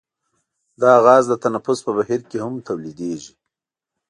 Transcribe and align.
دا 0.81 0.93
غاز 1.05 1.23
د 1.29 1.33
تنفس 1.43 1.79
په 1.85 1.91
بهیر 1.97 2.21
کې 2.29 2.37
هم 2.45 2.53
تولیدیږي. 2.67 3.33